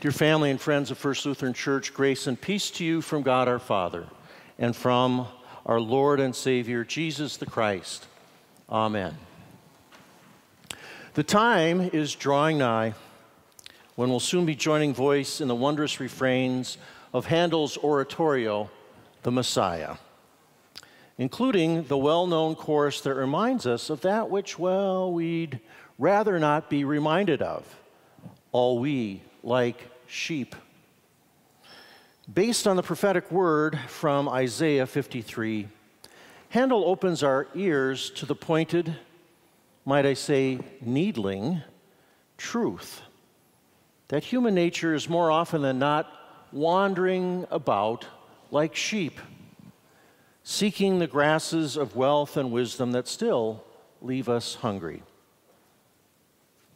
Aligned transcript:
Dear 0.00 0.12
family 0.12 0.50
and 0.50 0.58
friends 0.58 0.90
of 0.90 0.96
First 0.96 1.26
Lutheran 1.26 1.52
Church, 1.52 1.92
grace 1.92 2.26
and 2.26 2.40
peace 2.40 2.70
to 2.70 2.84
you 2.86 3.02
from 3.02 3.20
God 3.20 3.48
our 3.48 3.58
Father 3.58 4.06
and 4.58 4.74
from 4.74 5.28
our 5.66 5.78
Lord 5.78 6.20
and 6.20 6.34
Savior, 6.34 6.84
Jesus 6.84 7.36
the 7.36 7.44
Christ. 7.44 8.06
Amen. 8.70 9.18
The 11.12 11.22
time 11.22 11.82
is 11.92 12.14
drawing 12.14 12.56
nigh 12.56 12.94
when 13.94 14.08
we'll 14.08 14.20
soon 14.20 14.46
be 14.46 14.54
joining 14.54 14.94
voice 14.94 15.38
in 15.38 15.48
the 15.48 15.54
wondrous 15.54 16.00
refrains 16.00 16.78
of 17.12 17.26
Handel's 17.26 17.76
oratorio, 17.76 18.70
The 19.22 19.30
Messiah, 19.30 19.96
including 21.18 21.84
the 21.88 21.98
well 21.98 22.26
known 22.26 22.54
chorus 22.54 23.02
that 23.02 23.12
reminds 23.12 23.66
us 23.66 23.90
of 23.90 24.00
that 24.00 24.30
which, 24.30 24.58
well, 24.58 25.12
we'd 25.12 25.60
rather 25.98 26.38
not 26.38 26.70
be 26.70 26.84
reminded 26.84 27.42
of. 27.42 27.76
All 28.50 28.78
we 28.78 29.20
like 29.42 29.88
sheep. 30.06 30.54
Based 32.32 32.66
on 32.66 32.76
the 32.76 32.82
prophetic 32.82 33.30
word 33.30 33.78
from 33.88 34.28
Isaiah 34.28 34.86
53, 34.86 35.68
Handel 36.50 36.84
opens 36.84 37.22
our 37.22 37.48
ears 37.54 38.10
to 38.10 38.26
the 38.26 38.34
pointed, 38.34 38.94
might 39.84 40.06
I 40.06 40.14
say, 40.14 40.58
needling 40.80 41.62
truth 42.36 43.02
that 44.10 44.24
human 44.24 44.56
nature 44.56 44.92
is 44.92 45.08
more 45.08 45.30
often 45.30 45.62
than 45.62 45.78
not 45.78 46.12
wandering 46.50 47.46
about 47.48 48.06
like 48.50 48.74
sheep, 48.74 49.20
seeking 50.42 50.98
the 50.98 51.06
grasses 51.06 51.76
of 51.76 51.94
wealth 51.94 52.36
and 52.36 52.50
wisdom 52.50 52.90
that 52.90 53.06
still 53.06 53.64
leave 54.02 54.28
us 54.28 54.56
hungry. 54.56 55.04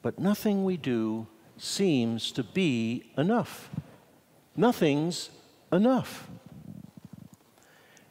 But 0.01 0.21
nothing 0.21 0.65
we 0.65 0.77
do 0.77 1.27
seems 1.57 2.33
to 2.33 2.43
be 2.43 3.11
enough. 3.17 3.71
Nothing's 4.57 5.31
enough. 5.73 6.29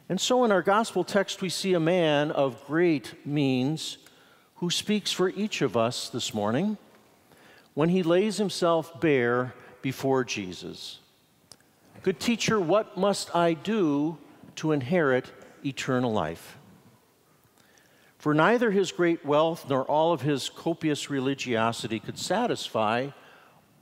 And 0.08 0.20
so 0.20 0.44
in 0.44 0.52
our 0.52 0.62
gospel 0.62 1.04
text, 1.04 1.40
we 1.40 1.48
see 1.48 1.72
a 1.74 1.80
man 1.80 2.30
of 2.30 2.64
great 2.66 3.26
means 3.26 3.98
who 4.56 4.70
speaks 4.70 5.10
for 5.10 5.30
each 5.30 5.62
of 5.62 5.76
us 5.76 6.08
this 6.08 6.34
morning 6.34 6.76
when 7.74 7.88
he 7.88 8.02
lays 8.02 8.36
himself 8.36 9.00
bare 9.00 9.54
before 9.82 10.24
Jesus. 10.24 10.98
Good 12.02 12.20
teacher, 12.20 12.60
what 12.60 12.96
must 12.98 13.34
I 13.34 13.54
do 13.54 14.18
to 14.56 14.72
inherit 14.72 15.30
eternal 15.64 16.12
life? 16.12 16.58
For 18.18 18.34
neither 18.34 18.70
his 18.70 18.92
great 18.92 19.24
wealth 19.24 19.66
nor 19.68 19.84
all 19.84 20.12
of 20.12 20.22
his 20.22 20.48
copious 20.48 21.10
religiosity 21.10 21.98
could 21.98 22.18
satisfy 22.18 23.08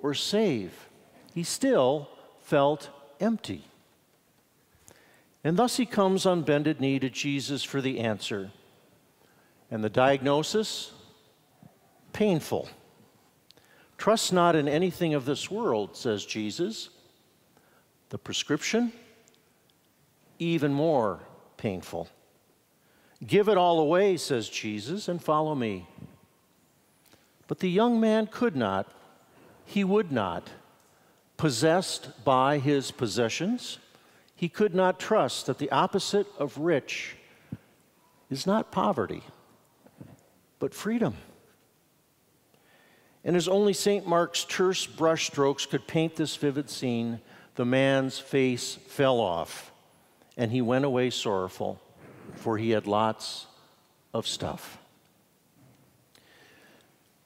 or 0.02 0.12
save. 0.12 0.88
He 1.34 1.42
still 1.42 2.08
felt 2.40 2.90
empty. 3.20 3.64
And 5.44 5.56
thus 5.56 5.76
he 5.76 5.86
comes 5.86 6.26
on 6.26 6.42
bended 6.42 6.80
knee 6.80 6.98
to 6.98 7.08
Jesus 7.08 7.62
for 7.62 7.80
the 7.80 8.00
answer. 8.00 8.50
And 9.70 9.82
the 9.82 9.88
diagnosis? 9.88 10.92
Painful. 12.12 12.68
Trust 13.96 14.32
not 14.32 14.54
in 14.54 14.68
anything 14.68 15.14
of 15.14 15.24
this 15.24 15.50
world, 15.50 15.96
says 15.96 16.24
Jesus. 16.24 16.90
The 18.10 18.18
prescription? 18.18 18.92
Even 20.38 20.72
more 20.72 21.20
painful. 21.56 22.08
Give 23.24 23.48
it 23.48 23.56
all 23.56 23.78
away, 23.78 24.16
says 24.16 24.48
Jesus, 24.48 25.08
and 25.08 25.22
follow 25.22 25.54
me. 25.54 25.86
But 27.46 27.60
the 27.60 27.70
young 27.70 28.00
man 28.00 28.26
could 28.26 28.56
not 28.56 28.90
he 29.64 29.84
would 29.84 30.12
not. 30.12 30.50
Possessed 31.36 32.24
by 32.24 32.58
his 32.58 32.90
possessions, 32.90 33.78
he 34.34 34.48
could 34.48 34.74
not 34.74 35.00
trust 35.00 35.46
that 35.46 35.58
the 35.58 35.70
opposite 35.70 36.26
of 36.38 36.58
rich 36.58 37.16
is 38.30 38.46
not 38.46 38.72
poverty, 38.72 39.22
but 40.58 40.74
freedom. 40.74 41.14
And 43.24 43.36
as 43.36 43.46
only 43.46 43.72
St. 43.72 44.06
Mark's 44.06 44.44
terse 44.44 44.86
brushstrokes 44.86 45.68
could 45.68 45.86
paint 45.86 46.16
this 46.16 46.34
vivid 46.36 46.68
scene, 46.68 47.20
the 47.54 47.64
man's 47.64 48.18
face 48.18 48.74
fell 48.88 49.20
off, 49.20 49.72
and 50.36 50.50
he 50.50 50.60
went 50.60 50.84
away 50.84 51.10
sorrowful, 51.10 51.80
for 52.34 52.58
he 52.58 52.70
had 52.70 52.86
lots 52.86 53.46
of 54.14 54.26
stuff. 54.26 54.78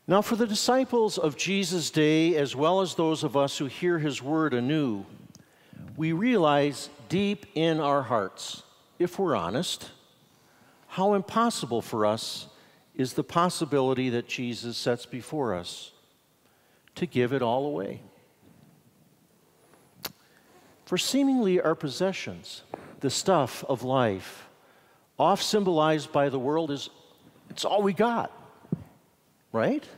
Now, 0.09 0.23
for 0.23 0.37
the 0.37 0.47
disciples 0.47 1.19
of 1.19 1.37
Jesus' 1.37 1.91
day, 1.91 2.37
as 2.37 2.55
well 2.55 2.81
as 2.81 2.95
those 2.95 3.25
of 3.25 3.37
us 3.37 3.59
who 3.59 3.67
hear 3.67 3.99
his 3.99 4.23
word 4.23 4.55
anew, 4.55 5.05
we 5.97 6.13
realize 6.13 6.89
deep 7.09 7.47
in 7.57 7.81
our 7.81 8.03
hearts, 8.03 8.63
if 9.01 9.19
we're 9.19 9.35
honest, 9.35 9.91
how 10.87 11.15
impossible 11.15 11.83
for 11.83 12.07
us 12.07 12.47
is 12.95 13.15
the 13.15 13.25
possibility 13.25 14.09
that 14.11 14.29
Jesus 14.29 14.77
sets 14.77 15.07
before 15.07 15.55
us 15.55 15.91
to 16.95 17.05
give 17.05 17.33
it 17.33 17.43
all 17.43 17.67
away. 17.67 18.01
For 20.85 20.97
seemingly 20.97 21.61
our 21.61 21.75
possessions, 21.75 22.63
the 23.01 23.11
stuff 23.11 23.65
of 23.69 23.83
life, 23.83 24.47
oft 25.19 25.43
symbolized 25.43 26.13
by 26.13 26.29
the 26.29 26.39
world, 26.39 26.71
is 26.71 26.91
it's 27.51 27.65
all 27.65 27.83
we 27.83 27.93
got 27.93 28.31
right? 29.57 29.89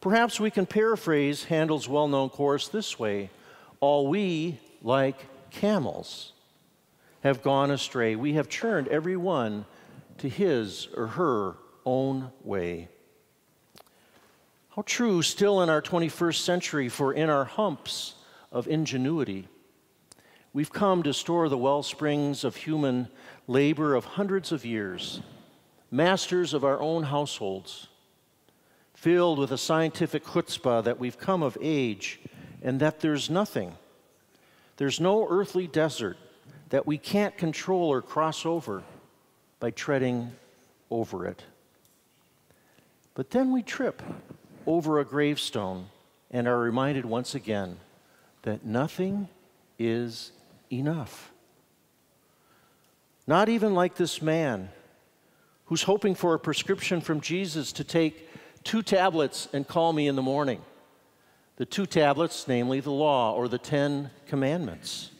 Perhaps 0.00 0.40
we 0.40 0.50
can 0.50 0.66
paraphrase 0.66 1.44
Handel's 1.44 1.88
well 1.88 2.08
known 2.08 2.28
chorus 2.28 2.66
this 2.66 2.98
way 2.98 3.30
All 3.78 4.08
we, 4.08 4.58
like 4.82 5.24
camels, 5.50 6.32
have 7.22 7.40
gone 7.40 7.70
astray. 7.70 8.16
We 8.16 8.32
have 8.32 8.48
turned 8.48 8.88
every 8.88 9.16
one 9.16 9.64
to 10.18 10.28
his 10.28 10.88
or 10.96 11.06
her 11.06 11.54
own 11.86 12.32
way. 12.42 12.88
How 14.74 14.82
true 14.82 15.22
still 15.22 15.62
in 15.62 15.70
our 15.70 15.82
21st 15.82 16.40
century, 16.40 16.88
for 16.88 17.12
in 17.12 17.30
our 17.30 17.44
humps 17.44 18.14
of 18.50 18.66
ingenuity, 18.66 19.46
we've 20.52 20.72
come 20.72 21.04
to 21.04 21.14
store 21.14 21.48
the 21.48 21.58
well 21.58 21.84
springs 21.84 22.42
of 22.42 22.56
human 22.56 23.06
labor 23.46 23.94
of 23.94 24.04
hundreds 24.04 24.50
of 24.50 24.64
years 24.64 25.20
masters 25.92 26.54
of 26.54 26.64
our 26.64 26.80
own 26.80 27.04
households, 27.04 27.86
filled 28.94 29.38
with 29.38 29.52
a 29.52 29.58
scientific 29.58 30.24
chutzpah 30.24 30.82
that 30.82 30.98
we've 30.98 31.18
come 31.18 31.42
of 31.42 31.58
age 31.60 32.18
and 32.62 32.80
that 32.80 33.00
there's 33.00 33.28
nothing, 33.28 33.74
there's 34.78 34.98
no 34.98 35.28
earthly 35.28 35.66
desert 35.66 36.16
that 36.70 36.86
we 36.86 36.96
can't 36.96 37.36
control 37.36 37.92
or 37.92 38.00
cross 38.00 38.46
over 38.46 38.82
by 39.60 39.70
treading 39.70 40.32
over 40.90 41.26
it. 41.26 41.44
But 43.14 43.30
then 43.30 43.52
we 43.52 43.62
trip 43.62 44.02
over 44.66 44.98
a 44.98 45.04
gravestone 45.04 45.88
and 46.30 46.48
are 46.48 46.58
reminded 46.58 47.04
once 47.04 47.34
again 47.34 47.76
that 48.42 48.64
nothing 48.64 49.28
is 49.78 50.32
enough. 50.72 51.30
Not 53.26 53.50
even 53.50 53.74
like 53.74 53.96
this 53.96 54.22
man 54.22 54.70
who's 55.72 55.84
hoping 55.84 56.14
for 56.14 56.34
a 56.34 56.38
prescription 56.38 57.00
from 57.00 57.18
Jesus 57.18 57.72
to 57.72 57.82
take 57.82 58.28
two 58.62 58.82
tablets 58.82 59.48
and 59.54 59.66
call 59.66 59.94
me 59.94 60.06
in 60.06 60.16
the 60.16 60.20
morning. 60.20 60.60
The 61.56 61.64
two 61.64 61.86
tablets, 61.86 62.46
namely 62.46 62.80
the 62.80 62.90
law 62.90 63.32
or 63.32 63.48
the 63.48 63.56
Ten 63.56 64.10
Commandments. 64.26 65.12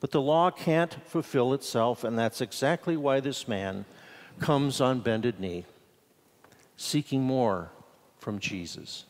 But 0.00 0.10
the 0.10 0.22
law 0.22 0.50
can't 0.50 0.96
fulfill 1.04 1.52
itself, 1.52 2.02
and 2.02 2.18
that's 2.18 2.40
exactly 2.40 2.96
why 2.96 3.20
this 3.20 3.46
man 3.46 3.84
comes 4.38 4.80
on 4.80 5.00
bended 5.00 5.38
knee, 5.38 5.66
seeking 6.78 7.20
more 7.20 7.70
from 8.20 8.38
Jesus. 8.38 9.04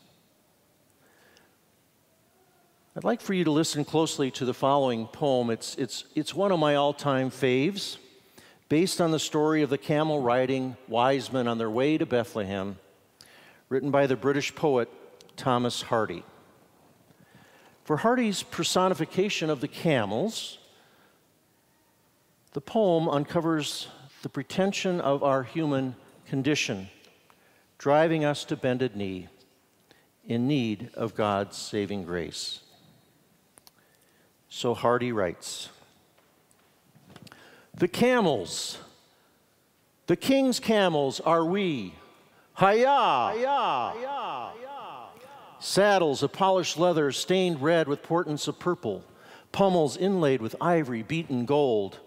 I'd 2.97 3.05
like 3.05 3.21
for 3.21 3.33
you 3.33 3.45
to 3.45 3.51
listen 3.51 3.85
closely 3.85 4.29
to 4.31 4.43
the 4.43 4.53
following 4.53 5.07
poem. 5.07 5.49
It's, 5.49 5.75
it's, 5.75 6.03
it's 6.15 6.35
one 6.35 6.51
of 6.51 6.59
my 6.59 6.75
all 6.75 6.93
time 6.93 7.29
faves 7.29 7.95
based 8.71 9.01
on 9.01 9.11
the 9.11 9.19
story 9.19 9.63
of 9.63 9.69
the 9.69 9.77
camel 9.77 10.21
riding 10.21 10.77
wise 10.87 11.33
men 11.33 11.45
on 11.45 11.57
their 11.57 11.69
way 11.69 11.97
to 11.97 12.05
Bethlehem, 12.05 12.77
written 13.67 13.91
by 13.91 14.07
the 14.07 14.15
British 14.15 14.55
poet 14.55 14.89
Thomas 15.35 15.81
Hardy. 15.81 16.23
For 17.83 17.97
Hardy's 17.97 18.43
personification 18.43 19.49
of 19.49 19.59
the 19.59 19.67
camels, 19.67 20.57
the 22.53 22.61
poem 22.61 23.09
uncovers 23.09 23.89
the 24.21 24.29
pretension 24.29 25.01
of 25.01 25.21
our 25.21 25.43
human 25.43 25.93
condition, 26.25 26.87
driving 27.77 28.23
us 28.23 28.45
to 28.45 28.55
bended 28.55 28.95
knee 28.95 29.27
in 30.25 30.47
need 30.47 30.91
of 30.93 31.13
God's 31.13 31.57
saving 31.57 32.05
grace. 32.05 32.61
So 34.47 34.73
Hardy 34.73 35.11
writes, 35.11 35.67
the 37.75 37.87
camels, 37.87 38.77
the 40.07 40.15
king's 40.15 40.59
camels 40.59 41.19
are 41.19 41.45
we. 41.45 41.95
Hiya! 42.59 43.33
Hiya! 43.35 44.51
Saddles 45.59 46.23
of 46.23 46.33
polished 46.33 46.77
leather 46.77 47.11
stained 47.11 47.61
red 47.61 47.87
with 47.87 48.03
portents 48.03 48.47
of 48.47 48.59
purple, 48.59 49.03
pommels 49.51 49.95
inlaid 49.95 50.41
with 50.41 50.55
ivory 50.59 51.03
beaten 51.03 51.45
gold. 51.45 51.99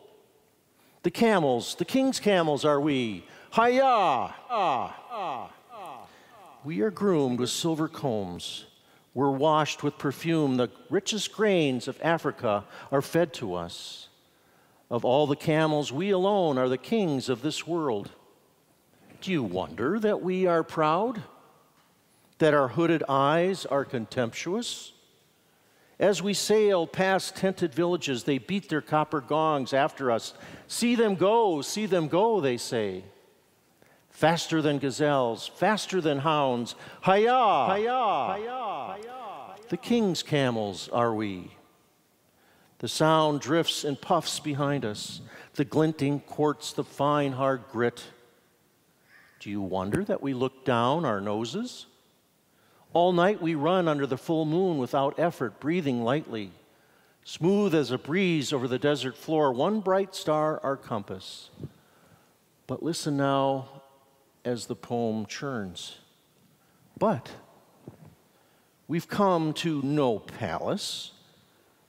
The 1.02 1.10
camels, 1.10 1.74
the 1.76 1.84
king's 1.84 2.20
camels 2.20 2.64
are 2.64 2.80
we. 2.80 3.26
Hiya! 3.54 4.34
We 6.64 6.80
are 6.80 6.90
groomed 6.90 7.38
with 7.38 7.50
silver 7.50 7.88
combs. 7.88 8.64
We're 9.12 9.30
washed 9.30 9.82
with 9.82 9.98
perfume. 9.98 10.56
The 10.56 10.70
richest 10.90 11.32
grains 11.32 11.86
of 11.86 11.98
Africa 12.02 12.64
are 12.90 13.02
fed 13.02 13.32
to 13.34 13.54
us. 13.54 14.08
Of 14.94 15.04
all 15.04 15.26
the 15.26 15.34
camels, 15.34 15.90
we 15.90 16.10
alone 16.10 16.56
are 16.56 16.68
the 16.68 16.78
kings 16.78 17.28
of 17.28 17.42
this 17.42 17.66
world. 17.66 18.12
Do 19.20 19.32
you 19.32 19.42
wonder 19.42 19.98
that 19.98 20.22
we 20.22 20.46
are 20.46 20.62
proud? 20.62 21.20
That 22.38 22.54
our 22.54 22.68
hooded 22.68 23.02
eyes 23.08 23.66
are 23.66 23.84
contemptuous? 23.84 24.92
As 25.98 26.22
we 26.22 26.32
sail 26.32 26.86
past 26.86 27.34
tented 27.34 27.74
villages, 27.74 28.22
they 28.22 28.38
beat 28.38 28.68
their 28.68 28.80
copper 28.80 29.20
gongs 29.20 29.72
after 29.72 30.12
us. 30.12 30.32
See 30.68 30.94
them 30.94 31.16
go, 31.16 31.60
see 31.60 31.86
them 31.86 32.06
go, 32.06 32.40
they 32.40 32.56
say. 32.56 33.02
Faster 34.10 34.62
than 34.62 34.78
gazelles, 34.78 35.48
faster 35.56 36.00
than 36.00 36.20
hounds. 36.20 36.76
Hiya, 37.04 37.74
hiya, 37.74 38.36
hiya. 38.38 38.96
The 39.70 39.76
king's 39.76 40.22
camels 40.22 40.88
are 40.92 41.12
we. 41.12 41.50
The 42.84 42.88
sound 42.88 43.40
drifts 43.40 43.82
and 43.82 43.98
puffs 43.98 44.40
behind 44.40 44.84
us, 44.84 45.22
the 45.54 45.64
glinting 45.64 46.20
quartz, 46.20 46.74
the 46.74 46.84
fine 46.84 47.32
hard 47.32 47.62
grit. 47.72 48.04
Do 49.40 49.48
you 49.48 49.62
wonder 49.62 50.04
that 50.04 50.20
we 50.20 50.34
look 50.34 50.66
down 50.66 51.06
our 51.06 51.18
noses? 51.18 51.86
All 52.92 53.14
night 53.14 53.40
we 53.40 53.54
run 53.54 53.88
under 53.88 54.06
the 54.06 54.18
full 54.18 54.44
moon 54.44 54.76
without 54.76 55.18
effort, 55.18 55.60
breathing 55.60 56.04
lightly, 56.04 56.50
smooth 57.24 57.74
as 57.74 57.90
a 57.90 57.96
breeze 57.96 58.52
over 58.52 58.68
the 58.68 58.78
desert 58.78 59.16
floor, 59.16 59.50
one 59.50 59.80
bright 59.80 60.14
star 60.14 60.60
our 60.62 60.76
compass. 60.76 61.48
But 62.66 62.82
listen 62.82 63.16
now 63.16 63.80
as 64.44 64.66
the 64.66 64.76
poem 64.76 65.24
churns. 65.24 65.96
But 66.98 67.30
we've 68.88 69.08
come 69.08 69.54
to 69.54 69.80
no 69.80 70.18
palace, 70.18 71.12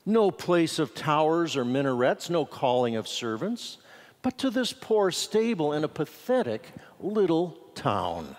no 0.06 0.30
place 0.30 0.78
of 0.78 0.94
towers 0.94 1.56
or 1.56 1.64
minarets, 1.64 2.30
no 2.30 2.46
calling 2.46 2.94
of 2.94 3.08
servants, 3.08 3.78
but 4.22 4.38
to 4.38 4.50
this 4.50 4.72
poor 4.72 5.10
stable 5.10 5.72
in 5.72 5.82
a 5.82 5.88
pathetic 5.88 6.72
little 7.00 7.58
town. 7.74 8.36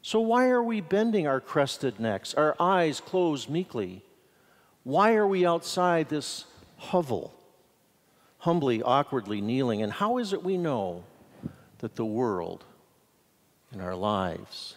So, 0.00 0.20
why 0.20 0.48
are 0.48 0.62
we 0.62 0.80
bending 0.80 1.26
our 1.26 1.40
crested 1.40 2.00
necks, 2.00 2.32
our 2.34 2.56
eyes 2.58 3.00
closed 3.00 3.50
meekly? 3.50 4.02
Why 4.84 5.14
are 5.14 5.26
we 5.26 5.44
outside 5.44 6.08
this 6.08 6.44
hovel, 6.76 7.34
humbly, 8.38 8.82
awkwardly 8.82 9.40
kneeling? 9.40 9.82
And 9.82 9.92
how 9.92 10.18
is 10.18 10.32
it 10.32 10.42
we 10.42 10.56
know 10.56 11.04
that 11.78 11.96
the 11.96 12.04
world 12.04 12.64
in 13.72 13.80
our 13.80 13.96
lives 13.96 14.76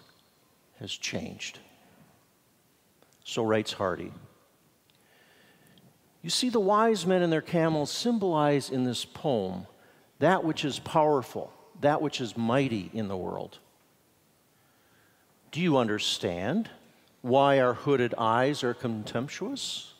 has 0.79 0.91
changed? 0.91 1.59
So 3.23 3.43
writes 3.43 3.73
Hardy. 3.73 4.11
You 6.21 6.29
see, 6.29 6.49
the 6.49 6.59
wise 6.59 7.05
men 7.05 7.21
and 7.21 7.31
their 7.31 7.41
camels 7.41 7.91
symbolize 7.91 8.69
in 8.69 8.83
this 8.83 9.05
poem 9.05 9.67
that 10.19 10.43
which 10.43 10.65
is 10.65 10.79
powerful, 10.79 11.53
that 11.79 12.01
which 12.01 12.19
is 12.19 12.35
mighty 12.35 12.91
in 12.93 13.07
the 13.07 13.17
world. 13.17 13.59
Do 15.51 15.61
you 15.61 15.77
understand 15.77 16.69
why 17.21 17.59
our 17.59 17.73
hooded 17.73 18.13
eyes 18.17 18.63
are 18.63 18.73
contemptuous? 18.73 19.93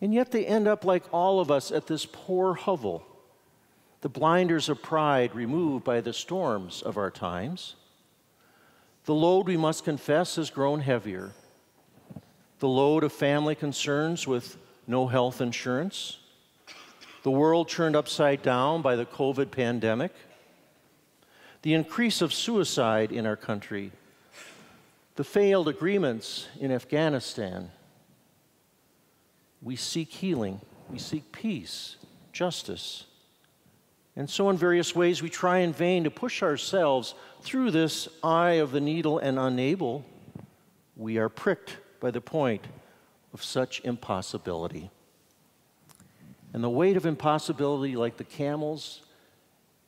And 0.00 0.12
yet 0.12 0.32
they 0.32 0.44
end 0.44 0.66
up 0.66 0.84
like 0.84 1.04
all 1.12 1.40
of 1.40 1.50
us 1.50 1.70
at 1.70 1.86
this 1.86 2.04
poor 2.04 2.54
hovel, 2.54 3.06
the 4.00 4.08
blinders 4.08 4.68
of 4.68 4.82
pride 4.82 5.34
removed 5.34 5.84
by 5.84 6.00
the 6.00 6.12
storms 6.12 6.82
of 6.82 6.98
our 6.98 7.10
times. 7.10 7.76
The 9.04 9.14
load, 9.14 9.46
we 9.46 9.56
must 9.56 9.84
confess, 9.84 10.36
has 10.36 10.50
grown 10.50 10.80
heavier. 10.80 11.32
The 12.58 12.68
load 12.68 13.04
of 13.04 13.12
family 13.12 13.54
concerns 13.54 14.26
with 14.26 14.58
no 14.86 15.06
health 15.06 15.40
insurance. 15.40 16.18
The 17.22 17.30
world 17.30 17.68
turned 17.68 17.96
upside 17.96 18.42
down 18.42 18.82
by 18.82 18.96
the 18.96 19.06
COVID 19.06 19.50
pandemic 19.50 20.12
the 21.62 21.72
increase 21.72 22.20
of 22.20 22.30
suicide 22.30 23.10
in 23.10 23.24
our 23.24 23.36
country, 23.36 23.90
the 25.16 25.24
failed 25.24 25.66
agreements 25.66 26.46
in 26.60 26.70
Afghanistan. 26.70 27.70
We 29.62 29.74
seek 29.74 30.10
healing, 30.10 30.60
we 30.90 30.98
seek 30.98 31.32
peace, 31.32 31.96
justice. 32.32 33.06
And 34.14 34.28
so, 34.28 34.50
in 34.50 34.58
various 34.58 34.94
ways, 34.94 35.22
we 35.22 35.30
try 35.30 35.60
in 35.60 35.72
vain 35.72 36.04
to 36.04 36.10
push 36.10 36.42
ourselves 36.42 37.14
through 37.40 37.70
this 37.70 38.08
eye 38.22 38.60
of 38.60 38.70
the 38.70 38.80
needle, 38.80 39.18
and 39.18 39.38
unable, 39.38 40.04
we 40.96 41.16
are 41.16 41.30
pricked 41.30 41.78
by 41.98 42.10
the 42.10 42.20
point 42.20 42.66
of 43.34 43.42
such 43.42 43.80
impossibility. 43.84 44.90
And 46.52 46.62
the 46.62 46.70
weight 46.70 46.96
of 46.96 47.04
impossibility, 47.04 47.96
like 47.96 48.16
the 48.16 48.24
camels 48.24 49.02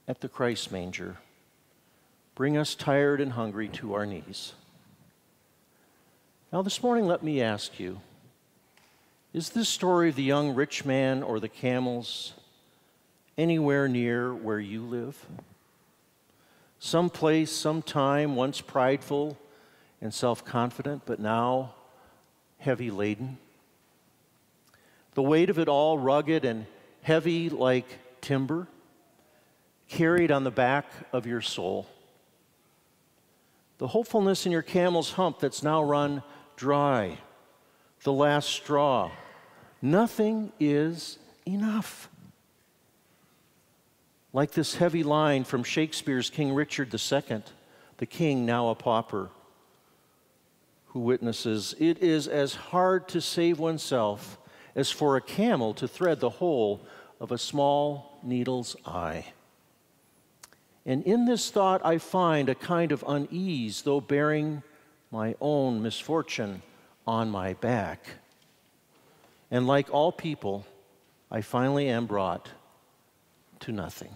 at 0.08 0.20
the 0.20 0.28
Christ 0.28 0.72
manger, 0.72 1.16
bring 2.34 2.56
us 2.56 2.74
tired 2.74 3.20
and 3.20 3.32
hungry 3.32 3.68
to 3.68 3.94
our 3.94 4.04
knees. 4.04 4.52
Now, 6.52 6.62
this 6.62 6.82
morning, 6.82 7.06
let 7.06 7.22
me 7.22 7.40
ask 7.40 7.78
you 7.78 8.00
is 9.32 9.50
this 9.50 9.68
story 9.68 10.08
of 10.08 10.16
the 10.16 10.22
young 10.22 10.54
rich 10.54 10.84
man 10.84 11.22
or 11.22 11.38
the 11.38 11.48
camels 11.48 12.32
anywhere 13.36 13.86
near 13.86 14.34
where 14.34 14.58
you 14.58 14.82
live? 14.82 15.26
Some 16.78 17.10
place, 17.10 17.52
some 17.52 17.82
time, 17.82 18.34
once 18.34 18.60
prideful 18.60 19.38
and 20.00 20.12
self 20.12 20.44
confident, 20.44 21.02
but 21.04 21.20
now 21.20 21.74
heavy 22.58 22.90
laden? 22.90 23.38
The 25.14 25.22
weight 25.22 25.50
of 25.50 25.58
it 25.58 25.68
all 25.68 25.98
rugged 25.98 26.44
and 26.44 26.66
heavy 27.02 27.48
like 27.48 27.86
timber, 28.20 28.68
carried 29.88 30.30
on 30.30 30.44
the 30.44 30.50
back 30.50 30.86
of 31.12 31.26
your 31.26 31.40
soul 31.40 31.86
the 33.78 33.88
hopefulness 33.88 34.46
in 34.46 34.52
your 34.52 34.62
camel's 34.62 35.12
hump 35.12 35.38
that's 35.38 35.62
now 35.62 35.82
run 35.82 36.22
dry, 36.56 37.18
the 38.04 38.12
last 38.12 38.48
straw. 38.48 39.10
Nothing 39.82 40.52
is 40.58 41.18
enough. 41.46 42.08
Like 44.32 44.52
this 44.52 44.76
heavy 44.76 45.02
line 45.02 45.44
from 45.44 45.62
Shakespeare's 45.62 46.30
King 46.30 46.54
Richard 46.54 46.92
II, 46.92 47.42
the 47.98 48.06
king, 48.06 48.46
now 48.46 48.68
a 48.68 48.74
pauper, 48.74 49.30
who 50.96 51.00
witnesses, 51.00 51.74
It 51.78 51.98
is 51.98 52.26
as 52.26 52.54
hard 52.54 53.06
to 53.08 53.20
save 53.20 53.58
oneself 53.58 54.38
as 54.74 54.90
for 54.90 55.14
a 55.14 55.20
camel 55.20 55.74
to 55.74 55.86
thread 55.86 56.20
the 56.20 56.30
hole 56.30 56.80
of 57.20 57.30
a 57.30 57.36
small 57.36 58.18
needle's 58.22 58.76
eye. 58.86 59.26
And 60.86 61.02
in 61.04 61.26
this 61.26 61.50
thought, 61.50 61.84
I 61.84 61.98
find 61.98 62.48
a 62.48 62.54
kind 62.54 62.92
of 62.92 63.04
unease, 63.06 63.82
though 63.82 64.00
bearing 64.00 64.62
my 65.10 65.34
own 65.38 65.82
misfortune 65.82 66.62
on 67.06 67.30
my 67.30 67.52
back. 67.52 68.06
And 69.50 69.66
like 69.66 69.92
all 69.92 70.12
people, 70.12 70.66
I 71.30 71.42
finally 71.42 71.90
am 71.90 72.06
brought 72.06 72.48
to 73.60 73.70
nothing. 73.70 74.14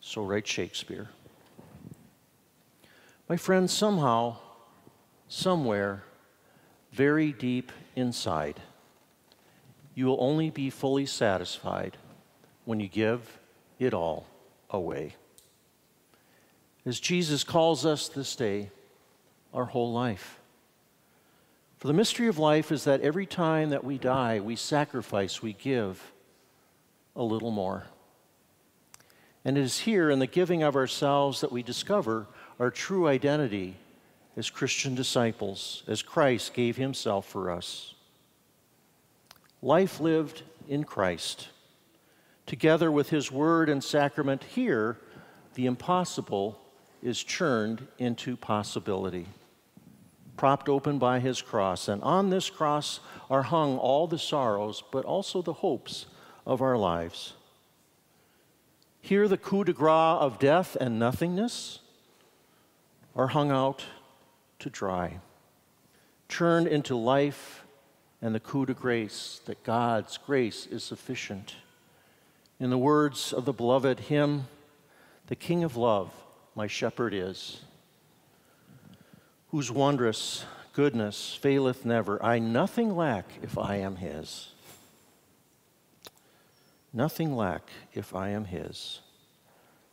So 0.00 0.22
writes 0.22 0.48
Shakespeare. 0.48 1.08
My 3.28 3.36
friends, 3.36 3.72
somehow, 3.72 4.36
somewhere, 5.28 6.02
very 6.92 7.32
deep 7.32 7.70
inside, 7.94 8.60
you 9.94 10.06
will 10.06 10.18
only 10.20 10.50
be 10.50 10.70
fully 10.70 11.06
satisfied 11.06 11.96
when 12.64 12.80
you 12.80 12.88
give 12.88 13.38
it 13.78 13.94
all 13.94 14.26
away. 14.70 15.14
As 16.84 17.00
Jesus 17.00 17.44
calls 17.44 17.84
us 17.84 18.08
this 18.08 18.34
day, 18.34 18.70
our 19.52 19.66
whole 19.66 19.92
life. 19.92 20.38
For 21.78 21.86
the 21.86 21.94
mystery 21.94 22.26
of 22.26 22.38
life 22.38 22.72
is 22.72 22.84
that 22.84 23.00
every 23.00 23.26
time 23.26 23.70
that 23.70 23.84
we 23.84 23.98
die, 23.98 24.40
we 24.40 24.56
sacrifice, 24.56 25.42
we 25.42 25.52
give 25.52 26.12
a 27.14 27.22
little 27.22 27.50
more. 27.50 27.86
And 29.44 29.56
it 29.56 29.62
is 29.62 29.80
here 29.80 30.10
in 30.10 30.18
the 30.18 30.26
giving 30.26 30.62
of 30.62 30.76
ourselves 30.76 31.40
that 31.40 31.52
we 31.52 31.62
discover 31.62 32.26
our 32.58 32.70
true 32.70 33.06
identity 33.06 33.76
as 34.38 34.48
Christian 34.48 34.94
disciples, 34.94 35.82
as 35.86 36.00
Christ 36.00 36.54
gave 36.54 36.78
himself 36.78 37.26
for 37.26 37.50
us. 37.50 37.94
Life 39.60 40.00
lived 40.00 40.42
in 40.66 40.84
Christ 40.84 41.48
Together 42.48 42.90
with 42.90 43.10
his 43.10 43.30
word 43.30 43.68
and 43.68 43.84
sacrament, 43.84 44.42
here, 44.42 44.96
the 45.52 45.66
impossible 45.66 46.58
is 47.02 47.22
churned 47.22 47.86
into 47.98 48.38
possibility. 48.38 49.26
propped 50.38 50.68
open 50.68 50.98
by 50.98 51.18
his 51.18 51.42
cross. 51.42 51.88
And 51.88 52.00
on 52.02 52.30
this 52.30 52.48
cross 52.48 53.00
are 53.28 53.42
hung 53.42 53.76
all 53.76 54.06
the 54.06 54.18
sorrows, 54.18 54.82
but 54.92 55.04
also 55.04 55.42
the 55.42 55.52
hopes 55.52 56.06
of 56.46 56.62
our 56.62 56.78
lives. 56.78 57.34
Here, 59.00 59.26
the 59.26 59.36
coup 59.36 59.64
de 59.64 59.72
grace 59.74 60.18
of 60.20 60.38
death 60.38 60.76
and 60.80 60.98
nothingness 60.98 61.80
are 63.16 63.26
hung 63.26 63.50
out 63.50 63.84
to 64.58 64.70
dry, 64.70 65.20
turned 66.28 66.66
into 66.66 66.96
life 66.96 67.64
and 68.20 68.34
the 68.34 68.40
coup 68.40 68.66
de 68.66 68.74
grace 68.74 69.40
that 69.46 69.62
God's 69.62 70.16
grace 70.16 70.66
is 70.66 70.82
sufficient. 70.82 71.56
In 72.58 72.70
the 72.70 72.78
words 72.78 73.32
of 73.32 73.44
the 73.44 73.52
beloved 73.52 74.00
hymn, 74.00 74.48
the 75.28 75.36
King 75.36 75.62
of 75.62 75.76
Love, 75.76 76.10
my 76.54 76.66
shepherd 76.66 77.14
is, 77.14 77.60
whose 79.50 79.70
wondrous 79.70 80.44
goodness 80.72 81.38
faileth 81.40 81.84
never. 81.84 82.22
I 82.22 82.38
nothing 82.38 82.96
lack 82.96 83.26
if 83.42 83.56
I 83.56 83.76
am 83.76 83.96
his. 83.96 84.48
Nothing 86.92 87.36
lack 87.36 87.68
if 87.92 88.14
I 88.14 88.30
am 88.30 88.46
his. 88.46 89.00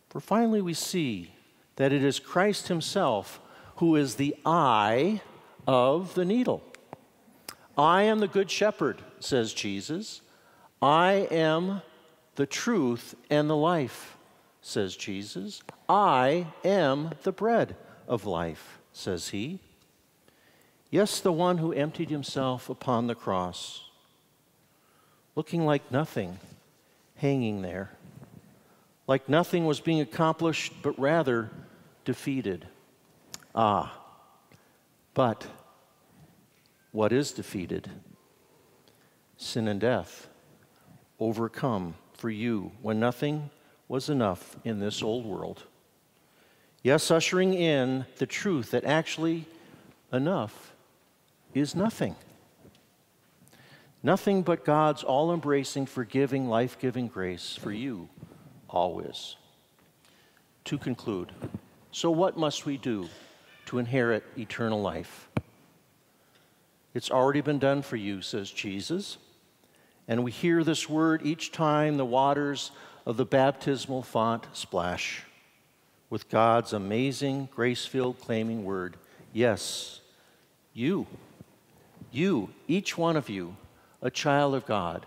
For 0.10 0.20
finally, 0.20 0.62
we 0.62 0.74
see 0.74 1.34
that 1.76 1.92
it 1.92 2.04
is 2.04 2.20
Christ 2.20 2.68
himself 2.68 3.40
who 3.78 3.96
is 3.96 4.16
the 4.16 4.36
eye 4.46 5.22
of 5.68 6.14
the 6.16 6.26
needle. 6.26 6.64
I 7.78 8.04
am 8.04 8.20
the 8.20 8.28
good 8.28 8.50
shepherd, 8.50 9.02
says 9.20 9.54
Jesus. 9.54 10.22
I 10.82 11.28
am 11.32 11.82
the 12.36 12.46
truth 12.46 13.16
and 13.30 13.50
the 13.50 13.56
life, 13.56 14.18
says 14.62 14.96
Jesus. 14.96 15.62
I 15.90 16.48
am 16.64 17.12
the 17.24 17.32
bread 17.32 17.76
of 18.08 18.26
life, 18.26 18.80
says 18.94 19.30
he. 19.30 19.60
Yes, 20.90 21.20
the 21.20 21.34
one 21.34 21.58
who 21.58 21.74
emptied 21.74 22.10
himself 22.10 22.70
upon 22.70 23.08
the 23.08 23.16
cross, 23.16 23.90
looking 25.36 25.66
like 25.66 25.92
nothing, 25.92 26.40
hanging 27.18 27.62
there, 27.62 27.92
like 29.08 29.28
nothing 29.28 29.66
was 29.66 29.82
being 29.82 30.00
accomplished, 30.00 30.74
but 30.82 30.98
rather 30.98 31.50
defeated. 32.06 32.68
Ah, 33.56 33.98
but 35.14 35.48
what 36.92 37.14
is 37.14 37.32
defeated? 37.32 37.90
Sin 39.38 39.70
and 39.70 39.80
death, 39.80 40.28
overcome 41.20 41.96
for 42.14 42.30
you 42.30 42.74
when 42.82 43.00
nothing 43.00 43.50
was 43.88 44.10
enough 44.10 44.58
in 44.66 44.80
this 44.80 45.02
old 45.02 45.26
world. 45.26 45.64
Yes, 46.84 47.10
ushering 47.10 47.54
in 47.54 48.06
the 48.18 48.26
truth 48.26 48.72
that 48.72 48.84
actually 48.84 49.46
enough 50.12 50.74
is 51.54 51.76
nothing. 51.76 52.16
Nothing 54.04 54.44
but 54.44 54.66
God's 54.66 55.02
all 55.02 55.34
embracing, 55.34 55.86
forgiving, 55.86 56.48
life 56.48 56.78
giving 56.78 57.08
grace 57.08 57.58
for 57.60 57.72
you 57.72 58.10
always. 58.70 59.38
To 60.66 60.78
conclude, 60.78 61.32
so 61.92 62.12
what 62.12 62.38
must 62.38 62.66
we 62.66 62.78
do 62.78 63.08
inherit 63.78 64.24
eternal 64.38 64.82
life? 64.82 65.30
It's 66.94 67.12
already 67.12 67.42
been 67.42 67.60
done 67.60 67.82
for 67.82 67.98
you, 67.98 68.22
says 68.22 68.50
Jesus. 68.50 69.18
And 70.08 70.24
we 70.24 70.32
hear 70.32 70.64
this 70.64 70.90
word 70.90 71.26
each 71.26 71.52
time 71.52 71.98
the 71.98 72.06
waters 72.06 72.72
of 73.06 73.18
the 73.18 73.26
baptismal 73.26 74.04
font 74.04 74.48
splash 74.54 75.24
with 76.10 76.30
God's 76.30 76.74
amazing, 76.74 77.50
grace 77.54 77.86
filled, 77.86 78.20
claiming 78.20 78.64
word 78.64 78.98
Yes, 79.34 80.00
you, 80.74 81.08
you, 82.10 82.52
each 82.70 82.98
one 82.98 83.18
of 83.18 83.30
you, 83.30 83.58
a 84.02 84.10
child 84.10 84.56
of 84.56 84.66
God, 84.66 85.06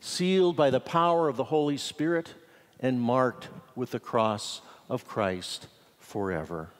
sealed 0.00 0.56
by 0.56 0.70
the 0.70 0.80
power 0.80 1.28
of 1.28 1.36
the 1.36 1.44
Holy 1.44 1.76
Spirit 1.76 2.32
and 2.80 2.98
marked 2.98 3.48
with 3.76 3.90
the 3.90 4.00
cross 4.00 4.62
of 4.88 5.06
Christ 5.06 5.66
forever. 5.98 6.70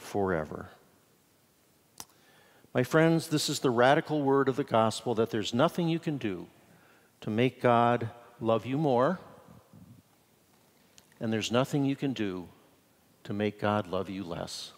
Forever. 0.00 0.70
My 2.74 2.82
friends, 2.82 3.28
this 3.28 3.48
is 3.48 3.60
the 3.60 3.70
radical 3.70 4.22
word 4.22 4.48
of 4.48 4.56
the 4.56 4.64
gospel 4.64 5.14
that 5.14 5.30
there's 5.30 5.54
nothing 5.54 5.88
you 5.88 6.00
can 6.00 6.16
do 6.16 6.48
to 7.20 7.30
make 7.30 7.60
God 7.60 8.10
love 8.40 8.66
you 8.66 8.76
more, 8.76 9.20
and 11.20 11.32
there's 11.32 11.52
nothing 11.52 11.84
you 11.84 11.94
can 11.94 12.12
do 12.12 12.48
to 13.22 13.32
make 13.32 13.60
God 13.60 13.86
love 13.86 14.08
you 14.08 14.24
less. 14.24 14.72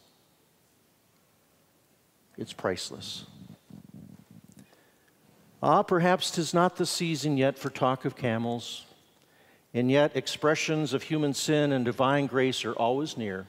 It's 2.37 2.53
priceless. 2.53 3.25
Ah, 5.63 5.83
perhaps 5.83 6.31
'tis 6.31 6.53
not 6.53 6.77
the 6.77 6.85
season 6.85 7.39
yet 7.39 7.57
for 7.57 7.71
talk 7.71 8.05
of 8.05 8.17
camels, 8.17 8.85
and 9.73 9.91
yet 9.91 10.15
expressions 10.15 10.93
of 10.93 11.05
human 11.05 11.33
sin 11.33 11.73
and 11.73 11.85
divine 11.85 12.27
grace 12.27 12.65
are 12.65 12.75
always 12.75 13.17
near, 13.17 13.47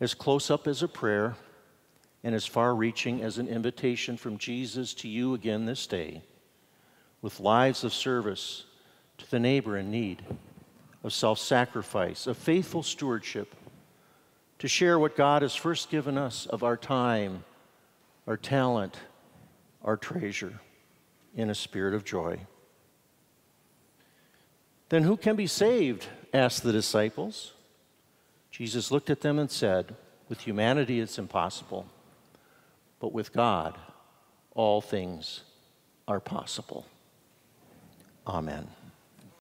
as 0.00 0.14
close 0.14 0.50
up 0.50 0.66
as 0.66 0.82
a 0.82 0.88
prayer 0.88 1.36
and 2.22 2.34
as 2.34 2.46
far 2.46 2.74
reaching 2.74 3.22
as 3.22 3.38
an 3.38 3.48
invitation 3.48 4.16
from 4.16 4.38
Jesus 4.38 4.94
to 4.94 5.08
you 5.08 5.34
again 5.34 5.64
this 5.64 5.86
day, 5.86 6.22
with 7.22 7.40
lives 7.40 7.84
of 7.84 7.92
service 7.92 8.64
to 9.18 9.30
the 9.30 9.38
neighbor 9.38 9.76
in 9.76 9.90
need, 9.90 10.22
of 11.04 11.12
self 11.12 11.38
sacrifice, 11.38 12.26
of 12.26 12.36
faithful 12.36 12.82
stewardship, 12.82 13.54
to 14.58 14.68
share 14.68 14.98
what 14.98 15.16
God 15.16 15.42
has 15.42 15.54
first 15.54 15.90
given 15.90 16.18
us 16.18 16.46
of 16.46 16.62
our 16.62 16.76
time, 16.76 17.44
our 18.26 18.36
talent, 18.36 18.98
our 19.84 19.96
treasure, 19.96 20.60
in 21.36 21.50
a 21.50 21.54
spirit 21.54 21.94
of 21.94 22.04
joy. 22.04 22.38
Then 24.88 25.02
who 25.02 25.16
can 25.16 25.36
be 25.36 25.46
saved? 25.46 26.06
asked 26.32 26.62
the 26.62 26.72
disciples. 26.72 27.52
Jesus 28.56 28.90
looked 28.90 29.10
at 29.10 29.20
them 29.20 29.38
and 29.38 29.50
said, 29.50 29.94
With 30.28 30.40
humanity 30.40 31.00
it's 31.00 31.18
impossible 31.18 31.86
but 33.00 33.12
with 33.12 33.32
God, 33.32 33.76
all 34.54 34.80
things 34.80 35.42
are 36.08 36.20
possible. 36.20 36.86
Amen. 38.26 38.66